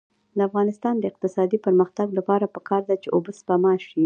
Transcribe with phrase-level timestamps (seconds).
[0.37, 3.99] د افغانستان د اقتصادي پرمختګ لپاره پکار ده چې اوبه سپما شي.